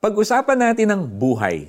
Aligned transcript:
Pag-usapan 0.00 0.56
natin 0.56 0.88
ang 0.96 1.04
buhay. 1.04 1.68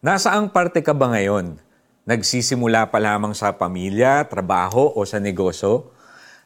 Nasaang 0.00 0.48
parte 0.48 0.80
ka 0.80 0.96
ba 0.96 1.12
ngayon? 1.12 1.60
Nagsisimula 2.08 2.88
pa 2.88 2.96
lamang 2.96 3.36
sa 3.36 3.52
pamilya, 3.52 4.24
trabaho 4.24 4.88
o 4.96 5.04
sa 5.04 5.20
negosyo? 5.20 5.92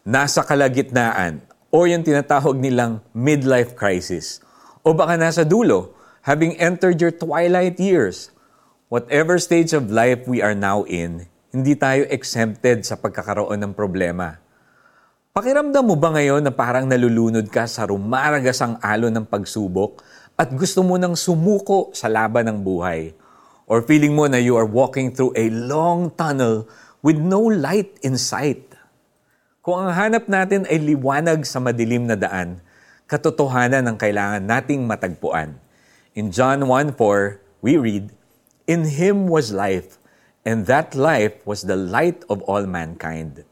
Nasa 0.03 0.43
kalagitnaan 0.43 1.39
o 1.71 1.87
yung 1.87 2.03
tinatawag 2.03 2.59
nilang 2.59 2.99
midlife 3.15 3.79
crisis? 3.79 4.43
O 4.83 4.99
baka 4.99 5.15
nasa 5.15 5.47
dulo, 5.47 5.95
having 6.27 6.59
entered 6.59 6.99
your 6.99 7.15
twilight 7.15 7.79
years? 7.79 8.35
Whatever 8.91 9.39
stage 9.39 9.71
of 9.79 9.95
life 9.95 10.27
we 10.27 10.43
are 10.43 10.59
now 10.59 10.83
in, 10.91 11.31
hindi 11.55 11.79
tayo 11.79 12.03
exempted 12.11 12.83
sa 12.83 12.99
pagkakaroon 12.99 13.63
ng 13.63 13.79
problema. 13.79 14.43
Pakiramdam 15.31 15.87
mo 15.87 15.95
ba 15.95 16.19
ngayon 16.19 16.43
na 16.43 16.51
parang 16.51 16.91
nalulunod 16.91 17.47
ka 17.47 17.71
sa 17.71 17.87
rumaragasang 17.87 18.83
alon 18.83 19.23
ng 19.23 19.25
pagsubok 19.31 20.03
at 20.43 20.51
gusto 20.51 20.83
mo 20.83 20.99
nang 20.99 21.15
sumuko 21.15 21.95
sa 21.95 22.11
laban 22.11 22.51
ng 22.51 22.59
buhay? 22.67 23.15
Or 23.71 23.79
feeling 23.87 24.11
mo 24.11 24.27
na 24.27 24.43
you 24.43 24.59
are 24.59 24.67
walking 24.67 25.15
through 25.15 25.31
a 25.39 25.47
long 25.55 26.11
tunnel 26.19 26.67
with 26.99 27.15
no 27.15 27.47
light 27.47 27.95
in 28.03 28.19
sight? 28.19 28.67
Kung 29.63 29.87
ang 29.87 29.95
hanap 29.95 30.27
natin 30.27 30.67
ay 30.67 30.83
liwanag 30.83 31.47
sa 31.47 31.63
madilim 31.63 32.11
na 32.11 32.19
daan, 32.19 32.59
katotohanan 33.07 33.87
ang 33.87 33.95
kailangan 33.95 34.43
nating 34.43 34.83
matagpuan. 34.83 35.63
In 36.19 36.35
John 36.35 36.67
1.4, 36.67 36.99
we 37.63 37.79
read, 37.79 38.11
In 38.67 38.83
Him 38.99 39.31
was 39.31 39.55
life, 39.55 40.03
and 40.43 40.67
that 40.67 40.99
life 40.99 41.39
was 41.47 41.71
the 41.71 41.79
light 41.79 42.27
of 42.27 42.43
all 42.51 42.67
mankind. 42.67 43.47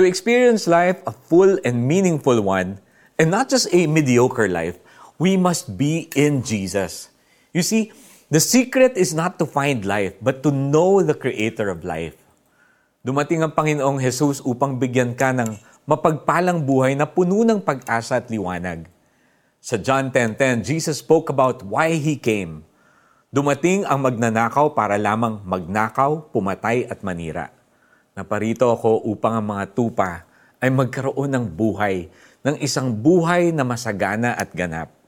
To 0.00 0.02
experience 0.08 0.64
life 0.64 0.96
a 1.04 1.12
full 1.12 1.60
and 1.60 1.84
meaningful 1.84 2.40
one, 2.40 2.80
and 3.20 3.28
not 3.28 3.52
just 3.52 3.68
a 3.68 3.84
mediocre 3.84 4.48
life, 4.48 4.80
we 5.22 5.38
must 5.38 5.78
be 5.78 6.10
in 6.18 6.42
Jesus. 6.42 7.14
You 7.54 7.62
see, 7.62 7.94
the 8.26 8.42
secret 8.42 8.98
is 8.98 9.14
not 9.14 9.38
to 9.38 9.46
find 9.46 9.86
life, 9.86 10.18
but 10.18 10.42
to 10.42 10.50
know 10.50 10.98
the 10.98 11.14
Creator 11.14 11.70
of 11.70 11.86
life. 11.86 12.18
Dumating 13.06 13.46
ang 13.46 13.54
Panginoong 13.54 14.02
Jesus 14.02 14.42
upang 14.42 14.82
bigyan 14.82 15.14
ka 15.14 15.30
ng 15.30 15.54
mapagpalang 15.86 16.66
buhay 16.66 16.98
na 16.98 17.06
puno 17.06 17.46
ng 17.46 17.62
pag-asa 17.62 18.18
at 18.18 18.26
liwanag. 18.34 18.90
Sa 19.62 19.78
John 19.78 20.10
10.10, 20.10 20.66
Jesus 20.66 20.98
spoke 20.98 21.30
about 21.30 21.62
why 21.62 21.94
He 21.94 22.18
came. 22.18 22.66
Dumating 23.30 23.86
ang 23.86 24.02
magnanakaw 24.02 24.74
para 24.74 24.98
lamang 24.98 25.38
magnakaw, 25.46 26.34
pumatay 26.34 26.90
at 26.90 27.06
manira. 27.06 27.54
Naparito 28.18 28.74
ako 28.74 29.06
upang 29.06 29.38
ang 29.38 29.46
mga 29.54 29.70
tupa 29.70 30.26
ay 30.58 30.74
magkaroon 30.74 31.30
ng 31.30 31.46
buhay, 31.46 32.10
ng 32.42 32.58
isang 32.58 32.90
buhay 32.90 33.54
na 33.54 33.62
masagana 33.62 34.34
at 34.34 34.50
ganap. 34.50 35.01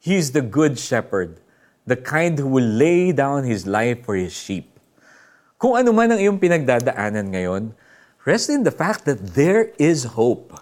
He 0.00 0.16
is 0.16 0.32
the 0.32 0.44
good 0.44 0.78
shepherd, 0.78 1.38
the 1.84 1.98
kind 1.98 2.38
who 2.38 2.48
will 2.48 2.66
lay 2.66 3.10
down 3.10 3.44
his 3.44 3.66
life 3.66 4.04
for 4.06 4.14
his 4.14 4.34
sheep. 4.34 4.70
Kung 5.56 5.78
ano 5.78 5.92
man 5.94 6.12
ang 6.12 6.20
iyong 6.20 6.38
pinagdadaanan 6.40 7.32
ngayon, 7.32 7.72
rest 8.28 8.52
in 8.52 8.62
the 8.66 8.74
fact 8.74 9.08
that 9.08 9.38
there 9.38 9.72
is 9.80 10.18
hope. 10.18 10.52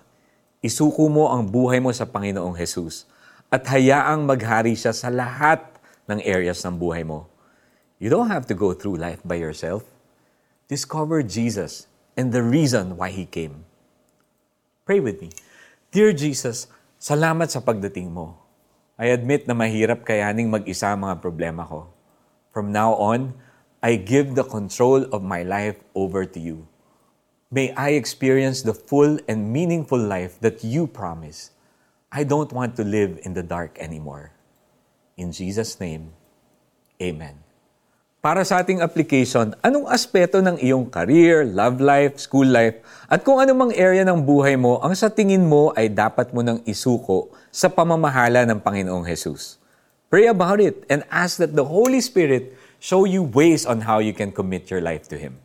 Isuko 0.64 1.10
mo 1.10 1.28
ang 1.28 1.50
buhay 1.50 1.82
mo 1.82 1.92
sa 1.92 2.08
Panginoong 2.08 2.56
Jesus 2.56 3.04
at 3.52 3.66
hayaang 3.68 4.24
maghari 4.24 4.72
siya 4.78 4.94
sa 4.94 5.12
lahat 5.12 5.60
ng 6.06 6.22
areas 6.24 6.62
ng 6.64 6.78
buhay 6.78 7.04
mo. 7.04 7.28
You 7.98 8.08
don't 8.12 8.32
have 8.32 8.48
to 8.48 8.56
go 8.56 8.72
through 8.72 9.00
life 9.00 9.20
by 9.24 9.36
yourself 9.36 9.84
discover 10.68 11.22
Jesus 11.22 11.86
and 12.16 12.32
the 12.32 12.42
reason 12.42 12.96
why 12.96 13.10
He 13.10 13.26
came. 13.26 13.64
Pray 14.84 15.00
with 15.00 15.20
me. 15.20 15.30
Dear 15.92 16.12
Jesus, 16.12 16.68
salamat 17.00 17.52
sa 17.52 17.60
pagdating 17.60 18.12
mo. 18.12 18.43
I 18.94 19.10
admit 19.10 19.50
na 19.50 19.58
mahirap 19.58 20.06
kayaning 20.06 20.46
mag-isa 20.46 20.94
ang 20.94 21.02
mga 21.02 21.18
problema 21.18 21.66
ko. 21.66 21.90
From 22.54 22.70
now 22.70 22.94
on, 22.94 23.34
I 23.82 23.98
give 23.98 24.38
the 24.38 24.46
control 24.46 25.10
of 25.10 25.26
my 25.26 25.42
life 25.42 25.82
over 25.98 26.22
to 26.22 26.38
you. 26.38 26.70
May 27.50 27.74
I 27.74 27.98
experience 27.98 28.62
the 28.62 28.74
full 28.74 29.18
and 29.26 29.50
meaningful 29.50 29.98
life 29.98 30.38
that 30.46 30.62
you 30.62 30.86
promise. 30.86 31.50
I 32.14 32.22
don't 32.22 32.54
want 32.54 32.78
to 32.78 32.86
live 32.86 33.18
in 33.26 33.34
the 33.34 33.42
dark 33.42 33.78
anymore. 33.82 34.30
In 35.18 35.34
Jesus' 35.34 35.78
name, 35.82 36.14
Amen. 37.02 37.42
Para 38.24 38.40
sa 38.40 38.64
ating 38.64 38.80
application, 38.80 39.52
anong 39.60 39.84
aspeto 39.84 40.40
ng 40.40 40.56
iyong 40.56 40.88
career, 40.88 41.44
love 41.44 41.76
life, 41.76 42.16
school 42.16 42.48
life, 42.48 42.80
at 43.04 43.20
kung 43.20 43.36
anumang 43.36 43.68
area 43.76 44.00
ng 44.00 44.16
buhay 44.24 44.56
mo 44.56 44.80
ang 44.80 44.96
sa 44.96 45.12
tingin 45.12 45.44
mo 45.44 45.76
ay 45.76 45.92
dapat 45.92 46.32
mo 46.32 46.40
nang 46.40 46.56
isuko 46.64 47.28
sa 47.52 47.68
pamamahala 47.68 48.48
ng 48.48 48.64
Panginoong 48.64 49.04
Jesus? 49.04 49.60
Pray 50.08 50.24
about 50.24 50.56
it 50.56 50.88
and 50.88 51.04
ask 51.12 51.36
that 51.36 51.52
the 51.52 51.68
Holy 51.68 52.00
Spirit 52.00 52.56
show 52.80 53.04
you 53.04 53.28
ways 53.28 53.68
on 53.68 53.84
how 53.84 54.00
you 54.00 54.16
can 54.16 54.32
commit 54.32 54.72
your 54.72 54.80
life 54.80 55.04
to 55.04 55.20
Him. 55.20 55.36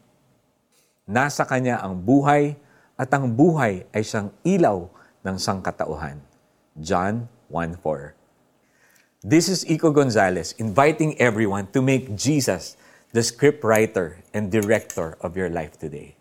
Nasa 1.03 1.43
Kanya 1.43 1.83
ang 1.83 1.99
buhay 1.99 2.55
at 2.95 3.11
ang 3.11 3.27
buhay 3.27 3.91
ay 3.91 4.07
siyang 4.07 4.31
ilaw 4.47 4.87
ng 5.27 5.35
sangkatauhan. 5.35 6.23
John 6.79 7.27
1.4 7.51 8.18
This 9.23 9.49
is 9.49 9.65
Iko 9.65 9.93
Gonzalez 9.93 10.55
inviting 10.59 11.19
everyone 11.19 11.67
to 11.75 11.81
make 11.81 12.15
Jesus 12.15 12.77
the 13.11 13.21
script 13.21 13.65
writer 13.65 14.23
and 14.33 14.49
director 14.49 15.17
of 15.19 15.35
your 15.35 15.49
life 15.49 15.77
today. 15.77 16.15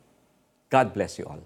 God 0.69 0.95
bless 0.95 1.17
you 1.17 1.25
all. 1.25 1.39